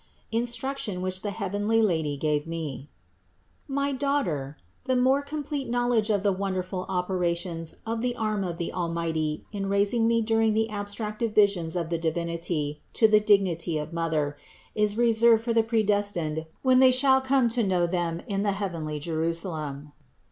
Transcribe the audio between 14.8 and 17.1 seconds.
reserved for the predestined when they